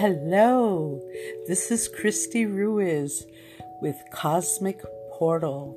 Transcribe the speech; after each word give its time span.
Hello, 0.00 1.02
this 1.48 1.72
is 1.72 1.88
Christy 1.88 2.46
Ruiz 2.46 3.26
with 3.82 3.96
Cosmic 4.12 4.80
Portal. 5.10 5.76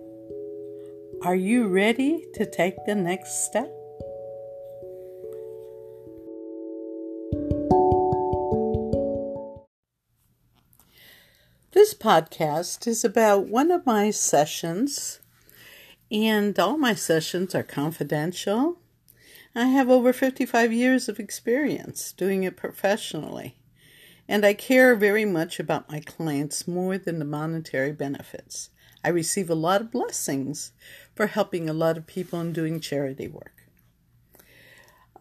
Are 1.23 1.33
you 1.33 1.67
ready 1.67 2.27
to 2.35 2.45
take 2.45 2.75
the 2.85 2.93
next 2.93 3.47
step? 3.47 3.71
This 11.71 11.95
podcast 11.95 12.85
is 12.85 13.03
about 13.03 13.47
one 13.47 13.71
of 13.71 13.87
my 13.87 14.11
sessions, 14.11 15.19
and 16.11 16.59
all 16.59 16.77
my 16.77 16.93
sessions 16.93 17.55
are 17.55 17.63
confidential. 17.63 18.77
I 19.55 19.65
have 19.65 19.89
over 19.89 20.13
55 20.13 20.71
years 20.71 21.09
of 21.09 21.19
experience 21.19 22.11
doing 22.11 22.43
it 22.43 22.55
professionally 22.55 23.55
and 24.31 24.45
I 24.45 24.53
care 24.53 24.95
very 24.95 25.25
much 25.25 25.59
about 25.59 25.91
my 25.91 25.99
clients 25.99 26.65
more 26.65 26.97
than 26.97 27.19
the 27.19 27.25
monetary 27.25 27.91
benefits. 27.91 28.69
I 29.03 29.09
receive 29.09 29.49
a 29.49 29.55
lot 29.55 29.81
of 29.81 29.91
blessings 29.91 30.71
for 31.13 31.27
helping 31.27 31.69
a 31.69 31.73
lot 31.73 31.97
of 31.97 32.07
people 32.07 32.39
and 32.39 32.55
doing 32.55 32.79
charity 32.79 33.27
work. 33.27 33.67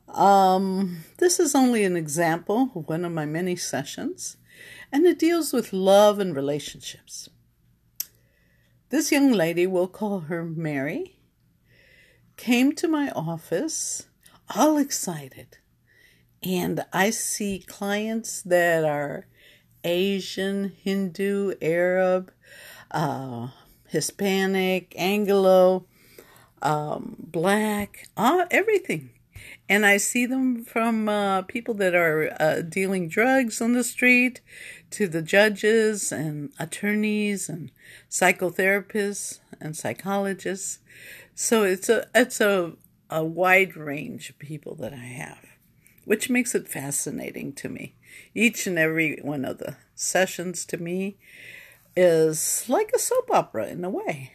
Um, 0.07 0.99
this 1.19 1.41
is 1.41 1.57
only 1.57 1.83
an 1.83 1.97
example 1.97 2.71
of 2.77 2.89
one 2.89 3.05
of 3.05 3.11
my 3.11 3.27
many 3.27 3.57
sessions, 3.57 4.37
and 4.93 5.05
it 5.05 5.19
deals 5.19 5.53
with 5.53 5.73
love 5.73 6.21
and 6.21 6.37
relationships. 6.37 7.29
This 8.91 9.11
young 9.11 9.33
lady, 9.33 9.67
we'll 9.67 9.89
call 9.89 10.21
her 10.21 10.45
Mary, 10.45 11.19
came 12.37 12.77
to 12.77 12.87
my 12.87 13.11
office 13.11 14.07
all 14.55 14.79
excited 14.79 15.59
and 16.43 16.85
I 16.93 17.11
see 17.11 17.59
clients 17.67 18.43
that 18.43 18.85
are 18.85 19.27
Asian, 19.85 20.73
Hindu, 20.83 21.55
Arab, 21.61 22.33
uh, 22.91 23.49
Hispanic, 23.89 24.95
Anglo, 24.97 25.85
um, 26.63 27.17
Black, 27.19 28.09
everything. 28.17 29.11
And 29.69 29.87
I 29.87 29.99
see 29.99 30.27
them 30.27 30.65
from 30.65 31.09
uh, 31.09 31.43
people 31.43 31.75
that 31.75 31.95
are 31.95 32.37
uh, 32.41 32.63
dealing 32.63 33.09
drugs 33.09 33.61
on 33.61 33.73
the 33.73 33.85
street 33.85 34.41
to 34.91 35.07
the 35.07 35.23
judges 35.23 36.11
and 36.11 36.51
attorneys 36.59 37.49
and 37.49 37.71
psychotherapists 38.11 39.39
and 39.61 39.77
psychologists. 39.77 40.81
So 41.35 41.63
it's 41.63 41.89
a 41.89 42.09
it's 42.15 42.41
a, 42.41 42.73
a 43.09 43.25
wide 43.25 43.77
range 43.77 44.29
of 44.29 44.39
people 44.39 44.75
that 44.77 44.93
I 44.93 44.97
have 44.97 45.50
which 46.11 46.29
makes 46.29 46.57
it 46.57 46.67
fascinating 46.67 47.53
to 47.53 47.69
me. 47.69 47.95
Each 48.35 48.67
and 48.67 48.77
every 48.77 49.21
one 49.23 49.45
of 49.45 49.59
the 49.59 49.77
sessions 49.95 50.65
to 50.65 50.77
me 50.77 51.19
is 51.95 52.65
like 52.69 52.91
a 52.93 52.99
soap 52.99 53.31
opera 53.31 53.69
in 53.69 53.85
a 53.85 53.91
way. 53.91 54.33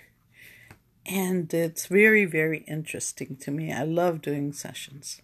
And 1.06 1.54
it's 1.54 1.88
very, 1.88 2.24
very 2.24 2.60
interesting 2.60 3.36
to 3.42 3.52
me. 3.52 3.74
I 3.74 3.84
love 3.84 4.22
doing 4.22 4.54
sessions. 4.54 5.22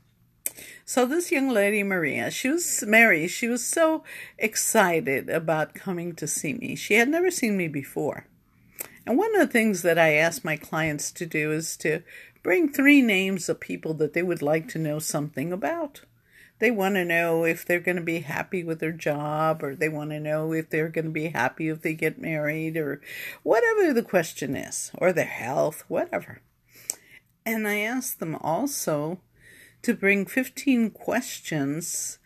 So 0.84 1.06
this 1.06 1.32
young 1.32 1.48
lady, 1.48 1.84
Maria, 1.84 2.30
she 2.30 2.50
was 2.50 2.84
Mary, 2.86 3.30
she 3.30 3.48
was 3.48 3.64
so 3.64 4.04
excited 4.38 5.30
about 5.30 5.74
coming 5.74 6.16
to 6.16 6.28
see 6.28 6.54
me. 6.54 6.76
She 6.76 6.96
had 6.96 7.08
never 7.08 7.32
seen 7.32 7.56
me 7.56 7.70
before. 7.70 8.28
And 9.08 9.18
one 9.18 9.34
of 9.36 9.48
the 9.48 9.54
things 9.54 9.84
that 9.84 9.98
I 9.98 10.16
ask 10.16 10.44
my 10.44 10.58
clients 10.58 11.14
to 11.14 11.26
do 11.26 11.54
is 11.54 11.78
to 11.78 12.04
bring 12.44 12.68
three 12.68 13.02
names 13.02 13.48
of 13.48 13.62
people 13.62 13.94
that 13.94 14.12
they 14.12 14.22
would 14.22 14.42
like 14.42 14.68
to 14.68 14.80
know 14.80 15.00
something 15.00 15.54
about. 15.54 16.02
They 16.62 16.70
want 16.70 16.94
to 16.94 17.04
know 17.04 17.44
if 17.44 17.66
they're 17.66 17.80
going 17.80 17.96
to 17.96 18.04
be 18.04 18.20
happy 18.20 18.64
with 18.64 18.80
their 18.80 18.92
job, 18.92 19.64
or 19.64 19.76
they 19.76 19.90
want 19.90 20.12
to 20.12 20.20
know 20.20 20.54
if 20.54 20.70
they're 20.70 20.90
going 20.90 21.06
to 21.06 21.12
be 21.12 21.30
happy 21.30 21.70
if 21.70 21.82
they 21.82 21.96
get 21.96 22.22
married, 22.22 22.78
or 22.78 23.02
whatever 23.42 23.92
the 23.92 24.04
question 24.04 24.56
is, 24.56 24.92
or 24.96 25.12
their 25.12 25.26
health, 25.26 25.84
whatever. 25.88 26.44
And 27.48 27.68
I 27.68 27.80
asked 27.80 28.20
them 28.20 28.36
also 28.36 29.22
to 29.82 29.96
bring 29.96 30.28
15 30.28 30.92
questions, 30.92 32.20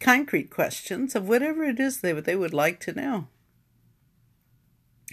concrete 0.00 0.48
questions 0.48 1.14
of 1.14 1.28
whatever 1.28 1.64
it 1.64 1.78
is 1.78 2.00
they, 2.00 2.14
they 2.14 2.36
would 2.36 2.54
like 2.54 2.80
to 2.80 2.94
know. 2.94 3.26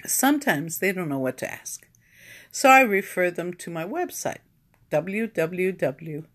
Sometimes 0.06 0.80
they 0.80 0.94
don't 0.94 1.10
know 1.10 1.20
what 1.20 1.38
to 1.40 1.52
ask. 1.52 1.90
So 2.52 2.70
I 2.70 2.80
refer 2.80 3.30
them 3.30 3.54
to 3.56 3.70
my 3.70 3.84
website, 3.84 4.40
www 4.90 6.26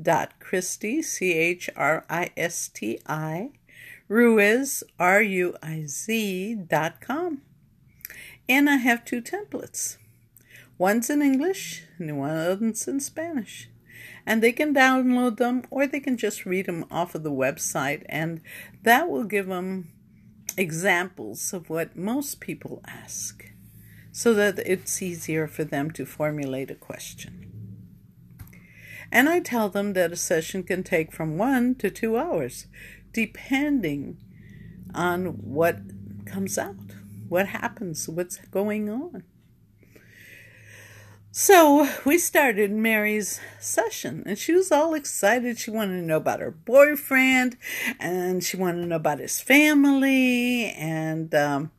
dot 0.00 0.38
Christy, 0.40 1.02
C 1.02 1.32
H 1.32 1.70
R 1.76 2.04
I 2.08 2.30
S 2.36 2.68
T 2.68 3.00
I, 3.06 3.50
Ruiz, 4.08 4.82
R 4.98 5.22
U 5.22 5.56
I 5.62 5.84
Z 5.86 6.54
dot 6.68 7.00
com. 7.00 7.42
And 8.48 8.70
I 8.70 8.76
have 8.76 9.04
two 9.04 9.20
templates. 9.20 9.96
One's 10.78 11.10
in 11.10 11.22
English 11.22 11.84
and 11.98 12.18
one's 12.18 12.86
in 12.86 13.00
Spanish. 13.00 13.68
And 14.26 14.42
they 14.42 14.52
can 14.52 14.74
download 14.74 15.38
them 15.38 15.62
or 15.70 15.86
they 15.86 16.00
can 16.00 16.16
just 16.16 16.44
read 16.44 16.66
them 16.66 16.84
off 16.90 17.14
of 17.14 17.22
the 17.22 17.30
website, 17.30 18.02
and 18.08 18.40
that 18.82 19.08
will 19.08 19.24
give 19.24 19.46
them 19.46 19.92
examples 20.56 21.52
of 21.52 21.70
what 21.70 21.96
most 21.96 22.40
people 22.40 22.82
ask 22.86 23.52
so 24.12 24.34
that 24.34 24.58
it's 24.60 25.02
easier 25.02 25.46
for 25.46 25.64
them 25.64 25.90
to 25.90 26.06
formulate 26.06 26.70
a 26.70 26.74
question. 26.74 27.45
And 29.10 29.28
I 29.28 29.40
tell 29.40 29.68
them 29.68 29.92
that 29.92 30.12
a 30.12 30.16
session 30.16 30.62
can 30.62 30.82
take 30.82 31.12
from 31.12 31.38
one 31.38 31.74
to 31.76 31.90
two 31.90 32.16
hours, 32.16 32.66
depending 33.12 34.18
on 34.94 35.26
what 35.26 35.78
comes 36.24 36.58
out, 36.58 36.76
what 37.28 37.48
happens, 37.48 38.08
what's 38.08 38.38
going 38.38 38.90
on. 38.90 39.22
So 41.38 41.86
we 42.06 42.16
started 42.16 42.70
Mary's 42.72 43.40
session, 43.60 44.22
and 44.24 44.38
she 44.38 44.54
was 44.54 44.72
all 44.72 44.94
excited. 44.94 45.58
She 45.58 45.70
wanted 45.70 46.00
to 46.00 46.06
know 46.06 46.16
about 46.16 46.40
her 46.40 46.50
boyfriend, 46.50 47.58
and 48.00 48.42
she 48.42 48.56
wanted 48.56 48.80
to 48.80 48.86
know 48.86 48.96
about 48.96 49.18
his 49.18 49.38
family, 49.38 50.70
and 50.70 51.34
um, 51.34 51.72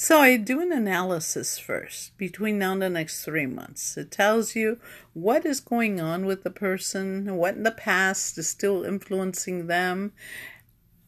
so 0.00 0.20
I 0.20 0.36
do 0.36 0.60
an 0.60 0.70
analysis 0.70 1.58
first 1.58 2.16
between 2.16 2.56
now 2.56 2.70
and 2.70 2.82
the 2.82 2.88
next 2.88 3.24
three 3.24 3.46
months. 3.46 3.96
It 3.96 4.12
tells 4.12 4.54
you 4.54 4.78
what 5.12 5.44
is 5.44 5.58
going 5.58 6.00
on 6.00 6.24
with 6.24 6.44
the 6.44 6.52
person, 6.52 7.34
what 7.34 7.56
in 7.56 7.64
the 7.64 7.72
past 7.72 8.38
is 8.38 8.46
still 8.46 8.84
influencing 8.84 9.66
them. 9.66 10.12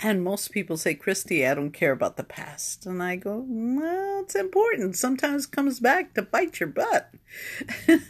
And 0.00 0.24
most 0.24 0.50
people 0.50 0.76
say, 0.76 0.94
Christy, 0.94 1.46
I 1.46 1.54
don't 1.54 1.70
care 1.70 1.92
about 1.92 2.16
the 2.16 2.24
past. 2.24 2.84
And 2.84 3.00
I 3.00 3.14
go, 3.14 3.44
well, 3.46 4.22
it's 4.24 4.34
important. 4.34 4.96
Sometimes 4.96 5.44
it 5.44 5.52
comes 5.52 5.78
back 5.78 6.14
to 6.14 6.22
bite 6.22 6.58
your 6.58 6.70
butt. 6.70 7.14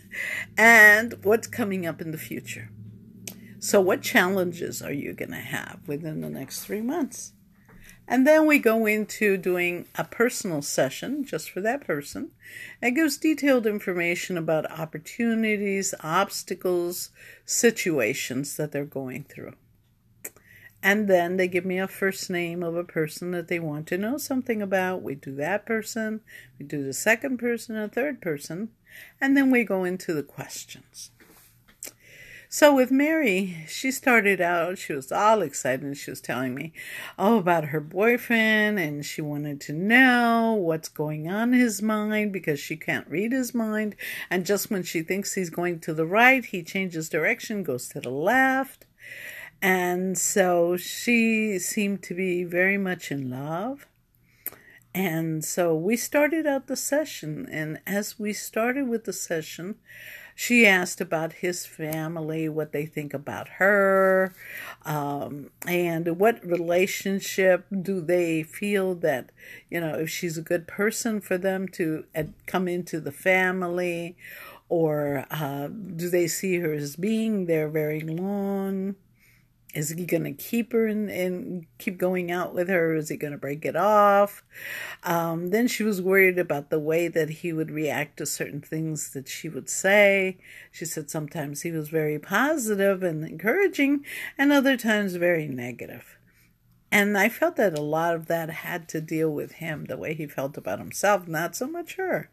and 0.57 1.23
what's 1.25 1.47
coming 1.47 1.85
up 1.85 2.01
in 2.01 2.11
the 2.11 2.17
future. 2.17 2.71
So, 3.59 3.83
what 3.83 4.01
challenges 4.01 4.81
are 4.81 4.95
you 4.95 5.13
going 5.13 5.33
to 5.33 5.37
have 5.37 5.81
within 5.87 6.23
the 6.23 6.31
next 6.31 6.65
three 6.65 6.81
months? 6.81 7.35
And 8.11 8.27
then 8.27 8.45
we 8.45 8.59
go 8.59 8.87
into 8.87 9.37
doing 9.37 9.87
a 9.95 10.03
personal 10.03 10.63
session 10.63 11.25
just 11.25 11.49
for 11.49 11.61
that 11.61 11.87
person. 11.87 12.33
It 12.83 12.97
gives 12.97 13.17
detailed 13.17 13.69
information 13.69 14.37
about 14.37 14.69
opportunities, 14.69 15.95
obstacles, 16.01 17.11
situations 17.47 18.57
that 18.57 18.73
they're 18.73 18.85
going 18.85 19.23
through. 19.23 19.53
And 20.83 21.07
then 21.07 21.37
they 21.37 21.47
give 21.47 21.65
me 21.65 21.79
a 21.79 21.87
first 21.87 22.29
name 22.29 22.65
of 22.65 22.75
a 22.75 22.83
person 22.83 23.31
that 23.31 23.47
they 23.47 23.61
want 23.61 23.87
to 23.89 23.99
know 23.99 24.19
something 24.19 24.61
about. 24.61 25.03
We 25.03 25.15
do 25.15 25.37
that 25.37 25.65
person, 25.65 26.21
we 26.59 26.67
do 26.67 26.83
the 26.83 26.93
second 26.93 27.39
person, 27.39 27.77
a 27.77 27.87
third 27.87 28.21
person, 28.21 28.71
and 29.21 29.37
then 29.37 29.53
we 29.53 29.63
go 29.63 29.85
into 29.85 30.15
the 30.15 30.25
questions. 30.25 31.13
So 32.53 32.75
with 32.75 32.91
Mary, 32.91 33.65
she 33.69 33.93
started 33.93 34.41
out, 34.41 34.77
she 34.77 34.93
was 34.93 35.13
all 35.13 35.41
excited 35.41 35.85
and 35.85 35.97
she 35.97 36.11
was 36.11 36.21
telling 36.21 36.53
me 36.53 36.73
all 37.17 37.39
about 37.39 37.67
her 37.67 37.79
boyfriend 37.79 38.77
and 38.77 39.07
she 39.07 39.23
wanted 39.23 39.61
to 39.61 39.73
know 39.73 40.55
what's 40.61 40.89
going 40.89 41.31
on 41.31 41.55
in 41.55 41.61
his 41.61 41.81
mind 41.81 42.33
because 42.33 42.59
she 42.59 42.77
can't 42.77 43.07
read 43.09 43.31
his 43.31 43.55
mind. 43.55 43.95
And 44.29 44.45
just 44.45 44.69
when 44.69 44.83
she 44.83 45.01
thinks 45.03 45.35
he's 45.35 45.49
going 45.49 45.79
to 45.79 45.95
the 45.95 46.05
right, 46.05 46.45
he 46.45 46.65
changes 46.65 47.09
direction, 47.09 47.63
goes 47.63 47.89
to 47.91 48.01
the 48.01 48.11
left. 48.11 48.85
And 49.63 50.19
so 50.19 50.77
she 50.77 51.57
seemed 51.61 52.03
to 52.03 52.15
be 52.15 52.43
very 52.43 52.79
much 52.79 53.13
in 53.13 53.31
love. 53.31 53.87
And 54.93 55.45
so 55.45 55.73
we 55.77 55.97
started 55.97 56.49
out 56.49 56.67
the 56.67 56.75
session. 56.75 57.47
And 57.49 57.79
as 57.87 58.19
we 58.19 58.33
started 58.33 58.89
with 58.89 59.05
the 59.05 59.13
session, 59.13 59.77
she 60.41 60.67
asked 60.67 61.03
about 61.03 61.35
his 61.45 61.67
family, 61.67 62.49
what 62.49 62.73
they 62.73 62.87
think 62.87 63.13
about 63.13 63.47
her, 63.59 64.35
um, 64.87 65.51
and 65.67 66.19
what 66.19 66.43
relationship 66.43 67.67
do 67.83 68.01
they 68.01 68.43
feel 68.43 68.95
that, 68.95 69.33
you 69.69 69.79
know, 69.79 69.95
if 69.97 70.09
she's 70.09 70.39
a 70.39 70.43
good 70.43 70.67
person 70.67 71.21
for 71.21 71.37
them 71.37 71.69
to 71.69 72.05
come 72.47 72.67
into 72.69 73.01
the 73.01 73.13
family, 73.13 74.17
or 74.71 75.27
uh, 75.31 75.67
do 75.69 76.09
they 76.09 76.27
see 76.27 76.57
her 76.61 76.73
as 76.73 76.97
being 76.97 77.45
there 77.45 77.69
very 77.69 78.01
long? 78.01 78.95
Is 79.73 79.91
he 79.91 80.05
going 80.05 80.25
to 80.25 80.33
keep 80.33 80.73
her 80.73 80.87
and, 80.87 81.09
and 81.09 81.67
keep 81.79 81.97
going 81.97 82.31
out 82.31 82.55
with 82.55 82.69
her? 82.69 82.97
Is 82.97 83.09
he 83.09 83.17
going 83.17 83.33
to 83.33 83.39
break 83.39 83.65
it 83.65 83.77
off? 83.77 84.43
Um, 85.05 85.51
then 85.51 85.69
she 85.69 85.85
was 85.85 86.03
worried 86.03 86.41
about 86.41 86.71
the 86.71 86.81
way 86.81 87.07
that 87.07 87.31
he 87.31 87.53
would 87.53 87.71
react 87.71 88.17
to 88.17 88.27
certain 88.27 88.61
things 88.61 89.11
that 89.11 89.29
she 89.29 89.49
would 89.49 89.69
say. 89.69 90.39
She 90.73 90.85
said 90.85 91.09
sometimes 91.09 91.63
he 91.63 91.71
was 91.71 91.89
very 91.89 92.19
positive 92.19 93.05
and 93.05 93.25
encouraging, 93.25 94.05
and 94.37 94.53
other 94.53 94.77
times 94.77 95.15
very 95.15 95.47
negative. 95.47 96.19
And 96.93 97.17
I 97.17 97.29
felt 97.29 97.55
that 97.55 97.79
a 97.79 97.83
lot 97.83 98.17
of 98.17 98.27
that 98.27 98.51
had 98.51 98.89
to 98.89 99.01
deal 99.01 99.31
with 99.31 99.53
him, 99.53 99.85
the 99.85 99.97
way 99.97 100.15
he 100.15 100.27
felt 100.27 100.57
about 100.57 100.81
himself, 100.81 101.29
not 101.29 101.55
so 101.55 101.69
much 101.69 101.95
her. 101.95 102.29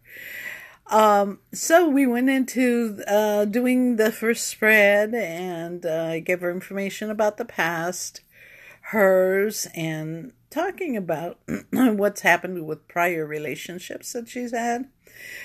Um, 0.90 1.40
so 1.54 1.90
we 1.90 2.08
went 2.08 2.30
into 2.30 3.02
uh, 3.08 3.46
doing 3.46 3.98
the 3.98 4.12
first 4.12 4.48
spread, 4.48 5.14
and 5.14 5.86
uh, 5.86 6.10
I 6.12 6.20
gave 6.20 6.42
her 6.42 6.52
information 6.52 7.10
about 7.10 7.38
the 7.38 7.46
past, 7.46 8.22
hers, 8.82 9.68
and 9.76 10.32
talking 10.50 10.96
about 10.96 11.40
what's 11.72 12.22
happened 12.22 12.66
with 12.66 12.88
prior 12.88 13.26
relationships 13.26 14.14
that 14.14 14.30
she's 14.30 14.52
had, 14.52 14.88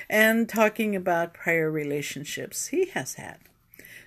and 0.09 0.49
talking 0.49 0.95
about 0.95 1.35
prior 1.35 1.71
relationships 1.71 2.69
he 2.69 2.87
has 2.91 3.15
had. 3.15 3.39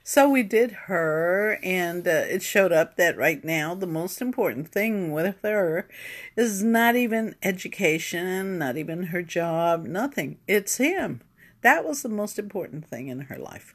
So 0.08 0.30
we 0.30 0.44
did 0.44 0.72
her, 0.86 1.58
and 1.64 2.08
uh, 2.08 2.12
it 2.30 2.44
showed 2.44 2.72
up 2.72 2.96
that 2.96 3.18
right 3.18 3.44
now 3.44 3.74
the 3.74 3.88
most 3.88 4.22
important 4.22 4.72
thing 4.72 5.12
with 5.12 5.38
her 5.42 5.90
is 6.36 6.64
not 6.64 6.96
even 6.96 7.34
education, 7.42 8.60
not 8.60 8.78
even 8.78 9.06
her 9.06 9.24
job, 9.24 9.88
nothing. 9.88 10.38
It's 10.48 10.78
him. 10.78 11.22
That 11.62 11.84
was 11.84 12.04
the 12.04 12.10
most 12.10 12.38
important 12.38 12.86
thing 12.86 13.08
in 13.08 13.22
her 13.22 13.40
life. 13.40 13.74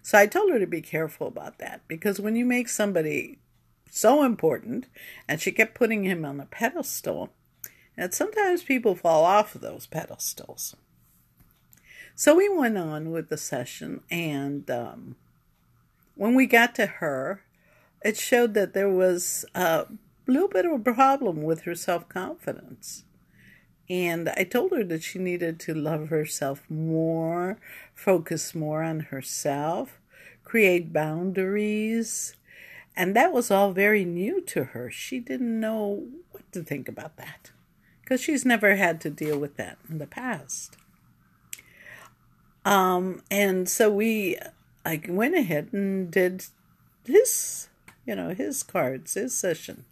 So 0.00 0.16
I 0.16 0.26
told 0.26 0.50
her 0.50 0.58
to 0.58 0.66
be 0.66 0.80
careful 0.80 1.26
about 1.26 1.58
that 1.58 1.82
because 1.86 2.18
when 2.18 2.36
you 2.36 2.46
make 2.46 2.70
somebody 2.70 3.38
so 3.90 4.22
important, 4.22 4.86
and 5.28 5.42
she 5.42 5.52
kept 5.52 5.74
putting 5.74 6.04
him 6.04 6.24
on 6.24 6.40
a 6.40 6.46
pedestal, 6.46 7.34
and 7.98 8.14
sometimes 8.14 8.62
people 8.62 8.94
fall 8.94 9.24
off 9.26 9.54
of 9.54 9.60
those 9.60 9.86
pedestals. 9.86 10.74
So 12.14 12.34
we 12.34 12.48
went 12.48 12.78
on 12.78 13.10
with 13.10 13.28
the 13.28 13.36
session, 13.36 14.00
and 14.10 14.70
um, 14.70 15.16
when 16.20 16.34
we 16.34 16.44
got 16.44 16.74
to 16.74 16.84
her, 16.84 17.40
it 18.04 18.14
showed 18.14 18.52
that 18.52 18.74
there 18.74 18.90
was 18.90 19.46
a 19.54 19.86
little 20.26 20.48
bit 20.48 20.66
of 20.66 20.72
a 20.72 20.78
problem 20.78 21.42
with 21.42 21.62
her 21.62 21.74
self 21.74 22.10
confidence. 22.10 23.04
And 23.88 24.28
I 24.36 24.44
told 24.44 24.72
her 24.72 24.84
that 24.84 25.02
she 25.02 25.18
needed 25.18 25.58
to 25.60 25.72
love 25.72 26.10
herself 26.10 26.68
more, 26.68 27.56
focus 27.94 28.54
more 28.54 28.82
on 28.82 29.00
herself, 29.00 29.98
create 30.44 30.92
boundaries. 30.92 32.36
And 32.94 33.16
that 33.16 33.32
was 33.32 33.50
all 33.50 33.72
very 33.72 34.04
new 34.04 34.42
to 34.42 34.64
her. 34.64 34.90
She 34.90 35.20
didn't 35.20 35.58
know 35.58 36.06
what 36.32 36.52
to 36.52 36.62
think 36.62 36.86
about 36.86 37.16
that 37.16 37.50
because 38.02 38.20
she's 38.20 38.44
never 38.44 38.76
had 38.76 39.00
to 39.00 39.08
deal 39.08 39.38
with 39.38 39.56
that 39.56 39.78
in 39.88 39.96
the 39.96 40.06
past. 40.06 40.76
Um, 42.66 43.22
and 43.30 43.66
so 43.70 43.90
we 43.90 44.36
I 44.84 45.00
went 45.08 45.34
ahead 45.34 45.72
and 45.72 46.10
did 46.10 46.44
his, 47.04 47.68
you 48.06 48.14
know, 48.14 48.34
his 48.34 48.62
cards, 48.62 49.14
his 49.14 49.36
session. 49.36 49.84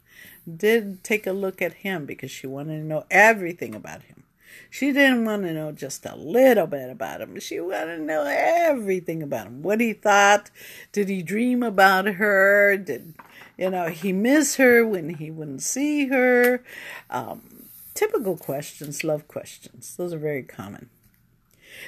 Did 0.49 1.03
take 1.03 1.27
a 1.27 1.31
look 1.31 1.61
at 1.61 1.73
him 1.73 2.05
because 2.05 2.31
she 2.31 2.47
wanted 2.47 2.79
to 2.79 2.85
know 2.85 3.05
everything 3.11 3.75
about 3.75 4.03
him. 4.03 4.23
She 4.71 4.91
didn't 4.91 5.25
want 5.25 5.43
to 5.43 5.53
know 5.53 5.71
just 5.71 6.05
a 6.05 6.15
little 6.15 6.67
bit 6.67 6.89
about 6.89 7.21
him. 7.21 7.39
She 7.39 7.59
wanted 7.59 7.97
to 7.97 8.03
know 8.03 8.23
everything 8.25 9.23
about 9.23 9.47
him. 9.47 9.61
What 9.63 9.79
he 9.79 9.93
thought. 9.93 10.49
Did 10.91 11.09
he 11.09 11.23
dream 11.23 11.63
about 11.63 12.05
her? 12.05 12.77
Did, 12.77 13.15
you 13.57 13.69
know, 13.69 13.87
he 13.87 14.13
miss 14.13 14.55
her 14.55 14.85
when 14.85 15.15
he 15.15 15.31
wouldn't 15.31 15.61
see 15.61 16.07
her? 16.07 16.63
Um, 17.09 17.67
typical 17.93 18.37
questions, 18.37 19.03
love 19.03 19.27
questions. 19.27 19.95
Those 19.95 20.13
are 20.13 20.19
very 20.19 20.43
common. 20.43 20.89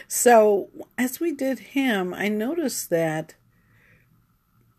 So 0.08 0.70
as 0.98 1.20
we 1.20 1.32
did 1.32 1.60
him, 1.60 2.14
I 2.14 2.28
noticed 2.28 2.90
that 2.90 3.36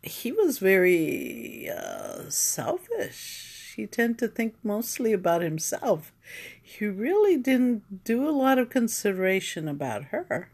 he 0.02 0.32
was 0.32 0.58
very 0.58 1.70
uh, 1.70 2.28
selfish. 2.28 3.74
He 3.76 3.86
tended 3.86 4.18
to 4.18 4.28
think 4.28 4.54
mostly 4.62 5.12
about 5.12 5.42
himself. 5.42 6.12
He 6.60 6.86
really 6.86 7.36
didn't 7.36 8.04
do 8.04 8.28
a 8.28 8.30
lot 8.30 8.58
of 8.58 8.70
consideration 8.70 9.68
about 9.68 10.04
her. 10.06 10.50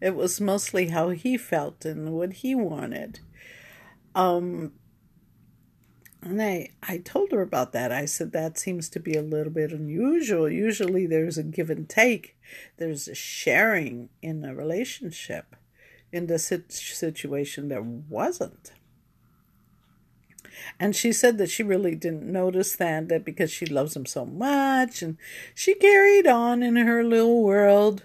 It 0.00 0.14
was 0.14 0.40
mostly 0.40 0.88
how 0.88 1.10
he 1.10 1.36
felt 1.36 1.84
and 1.84 2.12
what 2.12 2.34
he 2.34 2.54
wanted. 2.54 3.20
Um, 4.14 4.72
and 6.28 6.42
I, 6.42 6.70
I 6.82 6.98
told 6.98 7.32
her 7.32 7.42
about 7.42 7.72
that. 7.72 7.92
I 7.92 8.04
said, 8.04 8.32
that 8.32 8.58
seems 8.58 8.88
to 8.90 9.00
be 9.00 9.14
a 9.14 9.22
little 9.22 9.52
bit 9.52 9.72
unusual. 9.72 10.48
Usually 10.48 11.06
there's 11.06 11.38
a 11.38 11.42
give 11.42 11.70
and 11.70 11.88
take, 11.88 12.36
there's 12.76 13.08
a 13.08 13.14
sharing 13.14 14.08
in 14.22 14.44
a 14.44 14.54
relationship. 14.54 15.56
In 16.10 16.26
this 16.26 16.50
situation, 16.68 17.68
there 17.68 17.82
wasn't. 17.82 18.72
And 20.80 20.96
she 20.96 21.12
said 21.12 21.38
that 21.38 21.50
she 21.50 21.62
really 21.62 21.94
didn't 21.94 22.30
notice 22.30 22.76
that, 22.76 23.08
that 23.08 23.24
because 23.24 23.50
she 23.50 23.66
loves 23.66 23.94
him 23.94 24.06
so 24.06 24.24
much, 24.24 25.02
and 25.02 25.18
she 25.54 25.74
carried 25.74 26.26
on 26.26 26.62
in 26.62 26.76
her 26.76 27.04
little 27.04 27.42
world. 27.42 28.04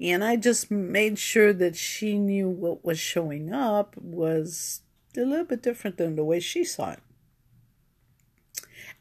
And 0.00 0.24
I 0.24 0.36
just 0.36 0.70
made 0.70 1.18
sure 1.18 1.52
that 1.52 1.76
she 1.76 2.18
knew 2.18 2.48
what 2.48 2.84
was 2.84 2.98
showing 2.98 3.52
up 3.52 3.96
was 3.96 4.80
a 5.16 5.20
little 5.20 5.44
bit 5.44 5.62
different 5.62 5.98
than 5.98 6.16
the 6.16 6.24
way 6.24 6.40
she 6.40 6.64
saw 6.64 6.92
it. 6.92 7.00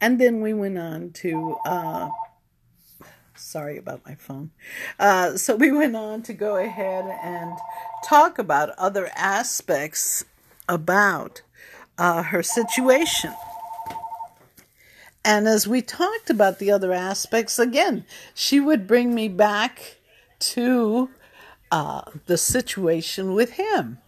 And 0.01 0.19
then 0.19 0.41
we 0.41 0.53
went 0.53 0.79
on 0.79 1.11
to, 1.11 1.57
uh, 1.63 2.09
sorry 3.35 3.77
about 3.77 4.03
my 4.03 4.15
phone. 4.15 4.49
Uh, 4.99 5.37
so 5.37 5.55
we 5.55 5.71
went 5.71 5.95
on 5.95 6.23
to 6.23 6.33
go 6.33 6.57
ahead 6.57 7.05
and 7.23 7.53
talk 8.03 8.39
about 8.39 8.71
other 8.79 9.11
aspects 9.15 10.25
about 10.67 11.43
uh, 11.99 12.23
her 12.23 12.41
situation. 12.41 13.33
And 15.23 15.47
as 15.47 15.67
we 15.67 15.83
talked 15.83 16.31
about 16.31 16.57
the 16.57 16.71
other 16.71 16.91
aspects, 16.91 17.59
again, 17.59 18.05
she 18.33 18.59
would 18.59 18.87
bring 18.87 19.13
me 19.13 19.27
back 19.27 19.97
to 20.39 21.11
uh, 21.71 22.01
the 22.25 22.39
situation 22.39 23.35
with 23.35 23.51
him 23.51 23.99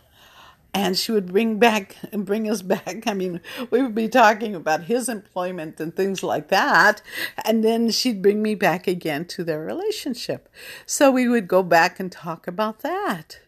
and 0.74 0.98
she 0.98 1.12
would 1.12 1.28
bring 1.28 1.60
back 1.60 1.96
and 2.12 2.26
bring 2.32 2.50
us 2.50 2.62
back. 2.62 3.04
I 3.08 3.14
mean, 3.14 3.42
we 3.70 3.82
would 3.82 3.96
be 3.96 4.08
talking 4.08 4.56
about 4.56 4.84
his 4.84 5.08
employment 5.08 5.80
and 5.80 5.96
things 5.96 6.24
like 6.24 6.50
that, 6.50 7.02
and 7.46 7.64
then 7.64 7.92
she'd 7.92 8.22
bring 8.22 8.42
me 8.42 8.56
back 8.56 8.88
again 8.88 9.26
to 9.26 9.44
their 9.44 9.62
relationship. 9.62 10.50
So 10.86 11.12
we 11.12 11.28
would 11.28 11.48
go 11.48 11.64
back 11.64 12.00
and 12.00 12.12
talk 12.12 12.48
about 12.48 12.80
that, 12.80 13.40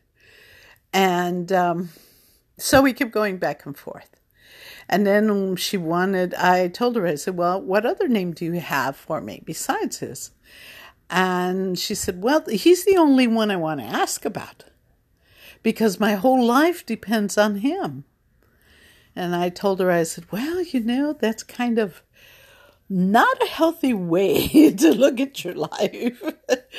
and 0.94 1.52
um, 1.52 1.90
so 2.58 2.82
we 2.82 2.94
kept 2.94 3.12
going 3.12 3.38
back 3.38 3.66
and 3.66 3.78
forth. 3.78 4.10
And 4.88 5.06
then 5.08 5.56
she 5.56 5.78
wanted, 5.78 6.36
I 6.36 6.68
told 6.68 6.96
her, 6.96 7.08
I 7.08 7.16
said, 7.16 7.36
Well, 7.36 7.60
what 7.60 7.88
other 7.88 8.08
name 8.08 8.34
do 8.34 8.46
you 8.46 8.60
have 8.60 8.96
for 8.96 9.20
me 9.20 9.42
besides 9.44 9.98
his? 9.98 10.30
And 11.10 11.78
she 11.78 11.96
said, 11.96 12.22
Well, 12.22 12.46
he's 12.48 12.86
the 12.86 12.98
only 12.98 13.26
one 13.26 13.50
I 13.50 13.56
want 13.56 13.80
to 13.80 13.86
ask 13.88 14.26
about 14.26 14.66
because 15.66 16.00
my 16.00 16.14
whole 16.14 16.46
life 16.46 16.86
depends 16.86 17.40
on 17.40 17.56
him. 17.56 18.04
And 19.16 19.36
I 19.36 19.50
told 19.50 19.80
her, 19.80 19.90
I 19.90 20.04
said, 20.04 20.32
well, 20.32 20.62
you 20.62 20.80
know, 20.80 21.12
that's 21.12 21.42
kind 21.42 21.80
of 21.80 22.04
not 22.88 23.42
a 23.42 23.48
healthy 23.48 23.92
way 23.92 24.48
to 24.78 24.92
look 24.94 25.20
at 25.20 25.44
your 25.44 25.56
life. 25.56 26.22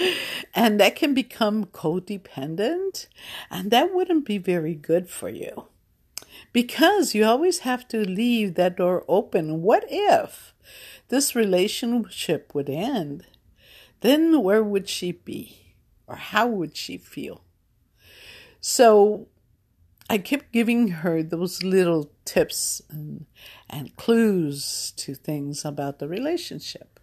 and 0.55 0.79
that 0.79 0.95
can 0.95 1.15
become 1.15 1.65
codependent, 1.65 3.09
and 3.51 3.73
that 3.73 3.93
wouldn't 3.93 4.25
be 4.25 4.39
very 4.39 4.77
good 4.77 5.11
for 5.11 5.29
you. 5.29 5.67
Because 6.53 7.13
you 7.13 7.25
always 7.25 7.61
have 7.71 7.89
to 7.89 8.09
leave 8.09 8.55
that 8.55 8.77
door 8.77 9.05
open. 9.09 9.63
What 9.63 9.83
if 9.89 10.55
this 11.09 11.35
relationship 11.35 12.55
would 12.55 12.71
end? 12.71 13.27
Then 14.01 14.45
where 14.45 14.63
would 14.63 14.89
she 14.89 15.11
be? 15.11 15.75
Or 16.07 16.15
how 16.15 16.47
would 16.47 16.77
she 16.77 16.99
feel? 16.99 17.43
So 18.61 19.29
I 20.09 20.19
kept 20.19 20.53
giving 20.53 20.89
her 20.89 21.23
those 21.23 21.63
little 21.63 22.11
tips 22.25 22.83
and, 22.89 23.27
and 23.69 23.97
clues 23.97 24.93
to 24.97 25.15
things 25.15 25.65
about 25.65 25.99
the 25.99 26.09
relationship. 26.09 27.01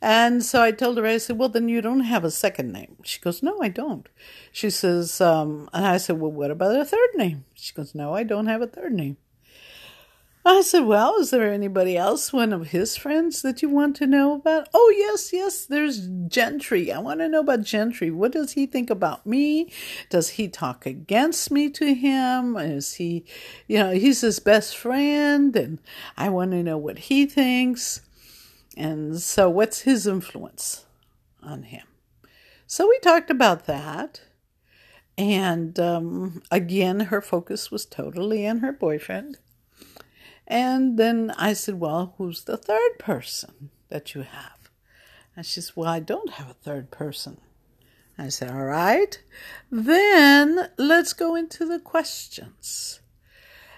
And 0.00 0.44
so 0.44 0.60
I 0.60 0.70
told 0.70 0.98
her, 0.98 1.06
I 1.06 1.16
said, 1.16 1.38
well, 1.38 1.48
then 1.48 1.68
you 1.68 1.80
don't 1.80 2.00
have 2.00 2.24
a 2.24 2.30
second 2.30 2.72
name. 2.72 2.96
She 3.04 3.20
goes, 3.20 3.42
no, 3.42 3.58
I 3.62 3.68
don't. 3.68 4.06
She 4.52 4.68
says, 4.68 5.20
um, 5.20 5.70
and 5.72 5.86
I 5.86 5.96
said, 5.96 6.20
well, 6.20 6.30
what 6.30 6.50
about 6.50 6.78
a 6.78 6.84
third 6.84 7.10
name? 7.14 7.46
She 7.54 7.72
goes, 7.72 7.94
no, 7.94 8.14
I 8.14 8.22
don't 8.22 8.46
have 8.46 8.60
a 8.60 8.66
third 8.66 8.92
name. 8.92 9.16
I 10.46 10.60
said, 10.60 10.80
Well, 10.80 11.16
is 11.16 11.30
there 11.30 11.50
anybody 11.50 11.96
else, 11.96 12.30
one 12.30 12.52
of 12.52 12.68
his 12.68 12.96
friends 12.98 13.40
that 13.40 13.62
you 13.62 13.70
want 13.70 13.96
to 13.96 14.06
know 14.06 14.34
about? 14.34 14.68
Oh, 14.74 14.94
yes, 14.94 15.32
yes, 15.32 15.64
there's 15.64 16.06
Gentry. 16.28 16.92
I 16.92 16.98
want 16.98 17.20
to 17.20 17.28
know 17.30 17.40
about 17.40 17.62
Gentry. 17.62 18.10
What 18.10 18.32
does 18.32 18.52
he 18.52 18.66
think 18.66 18.90
about 18.90 19.24
me? 19.24 19.72
Does 20.10 20.30
he 20.30 20.48
talk 20.48 20.84
against 20.84 21.50
me 21.50 21.70
to 21.70 21.94
him? 21.94 22.58
Is 22.58 22.94
he, 22.94 23.24
you 23.68 23.78
know, 23.78 23.92
he's 23.92 24.20
his 24.20 24.38
best 24.38 24.76
friend, 24.76 25.56
and 25.56 25.78
I 26.14 26.28
want 26.28 26.50
to 26.50 26.62
know 26.62 26.76
what 26.76 26.98
he 26.98 27.24
thinks. 27.24 28.02
And 28.76 29.18
so, 29.20 29.48
what's 29.48 29.80
his 29.80 30.06
influence 30.06 30.84
on 31.42 31.62
him? 31.62 31.86
So, 32.66 32.86
we 32.86 32.98
talked 32.98 33.30
about 33.30 33.64
that. 33.64 34.20
And 35.16 35.78
um, 35.78 36.42
again, 36.50 37.00
her 37.00 37.22
focus 37.22 37.70
was 37.70 37.86
totally 37.86 38.46
on 38.46 38.58
her 38.58 38.72
boyfriend. 38.72 39.38
And 40.46 40.98
then 40.98 41.32
I 41.38 41.52
said, 41.52 41.80
Well, 41.80 42.14
who's 42.18 42.44
the 42.44 42.56
third 42.56 42.98
person 42.98 43.70
that 43.88 44.14
you 44.14 44.22
have? 44.22 44.70
And 45.36 45.44
she 45.44 45.60
said, 45.60 45.76
Well, 45.76 45.88
I 45.88 46.00
don't 46.00 46.30
have 46.30 46.50
a 46.50 46.54
third 46.54 46.90
person. 46.90 47.40
I 48.18 48.28
said, 48.28 48.50
All 48.50 48.64
right, 48.64 49.18
then 49.70 50.68
let's 50.78 51.12
go 51.12 51.34
into 51.34 51.64
the 51.64 51.80
questions. 51.80 53.00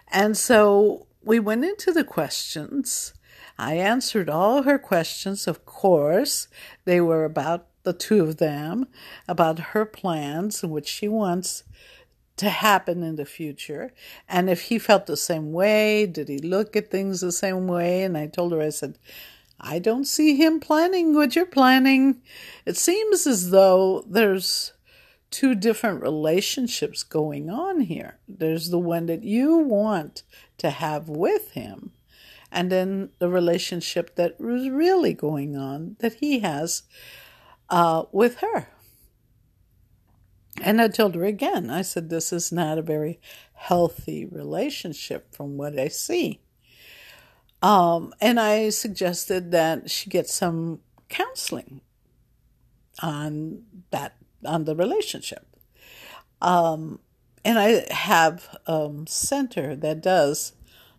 And 0.09 0.37
so 0.37 1.07
we 1.23 1.39
went 1.39 1.65
into 1.65 1.93
the 1.93 2.05
questions. 2.05 3.15
I 3.59 3.75
answered 3.75 4.29
all 4.29 4.63
her 4.63 4.79
questions, 4.79 5.47
of 5.47 5.65
course. 5.65 6.49
They 6.85 7.01
were 7.01 7.25
about 7.25 7.67
the 7.85 7.93
two 7.93 8.21
of 8.23 8.37
them, 8.37 8.87
about 9.27 9.59
her 9.59 9.87
plans 9.87 10.63
and 10.63 10.73
what 10.73 10.87
she 10.87 11.09
wants 11.09 11.65
to 12.37 12.51
happen 12.51 13.03
in 13.03 13.17
the 13.17 13.25
future. 13.25 13.93
And 14.29 14.51
if 14.51 14.63
he 14.63 14.79
felt 14.79 15.07
the 15.07 15.17
same 15.17 15.53
way, 15.53 16.07
did 16.07 16.29
he 16.29 16.39
look 16.39 16.77
at 16.77 16.91
things 16.91 17.21
the 17.21 17.33
same 17.33 17.67
way? 17.67 18.03
And 18.03 18.17
I 18.17 18.27
told 18.27 18.53
her, 18.53 18.61
I 18.61 18.71
said, 18.71 18.99
I 19.61 19.79
don't 19.79 20.07
see 20.07 20.37
him 20.37 20.61
planning 20.61 21.15
what 21.15 21.35
you're 21.35 21.47
planning. 21.47 22.21
It 22.67 22.77
seems 22.77 23.27
as 23.27 23.51
though 23.51 24.05
there's 24.07 24.73
two 25.31 25.55
different 25.55 26.03
relationships 26.03 27.03
going 27.03 27.51
on 27.51 27.81
here. 27.81 28.19
There's 28.29 28.71
the 28.71 28.79
one 28.79 29.07
that 29.07 29.25
you 29.25 29.57
want 29.57 30.23
to 30.59 30.71
have 30.71 31.09
with 31.09 31.53
him, 31.53 31.93
and 32.53 32.71
then 32.71 33.11
the 33.19 33.29
relationship 33.29 34.15
that 34.17 34.41
was 34.41 34.69
really 34.69 35.15
going 35.15 35.57
on 35.57 35.97
that 35.99 36.15
he 36.15 36.41
has 36.41 36.83
uh, 37.69 38.05
with 38.13 38.39
her. 38.39 38.69
And 40.63 40.81
I 40.81 40.89
told 40.89 41.15
her 41.15 41.25
again, 41.25 41.71
I 41.71 41.83
said, 41.83 42.09
this 42.09 42.33
is 42.33 42.51
not 42.51 42.79
a 42.79 42.83
very 42.83 43.21
healthy 43.55 44.25
relationship 44.25 45.35
from 45.35 45.57
what 45.57 45.79
I 45.79 45.89
see. 45.89 46.41
Um, 47.63 48.15
and 48.21 48.39
I 48.41 48.71
suggested 48.71 49.51
that 49.53 49.91
she 49.91 50.11
get 50.11 50.29
some 50.29 50.81
counseling 51.09 51.81
on 53.03 53.63
that, 53.91 54.17
on 54.45 54.65
the 54.65 54.75
relationship. 54.75 55.47
Um, 56.41 57.01
and 57.45 57.59
I 57.59 57.93
have 57.93 58.57
a 58.67 58.91
center 59.07 59.77
that 59.77 60.03
does 60.03 60.53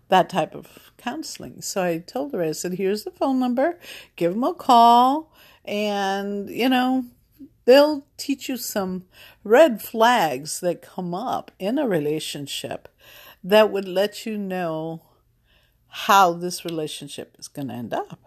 that 0.10 0.30
type 0.30 0.56
of 0.56 0.92
counseling. 0.98 1.62
So 1.62 1.84
I 1.84 1.98
told 1.98 2.34
her, 2.34 2.42
I 2.42 2.54
said, 2.54 2.74
here's 2.74 3.04
the 3.04 3.12
phone 3.12 3.40
number, 3.40 3.78
give 4.16 4.34
them 4.34 4.44
a 4.44 4.54
call, 4.54 5.32
and, 5.66 6.50
you 6.50 6.70
know, 6.70 7.06
they'll 7.68 8.06
teach 8.16 8.48
you 8.48 8.56
some 8.56 9.04
red 9.44 9.82
flags 9.82 10.62
that 10.62 10.82
come 10.82 11.14
up 11.14 11.52
in 11.60 11.78
a 11.78 11.86
relationship 11.86 12.88
that 13.44 13.70
would 13.70 13.88
let 13.88 14.26
you 14.26 14.38
know 14.38 15.04
how 15.88 16.32
this 16.32 16.64
relationship 16.64 17.36
is 17.38 17.50
going 17.50 17.68
to 17.68 17.74
end 17.74 17.94
up. 17.94 18.20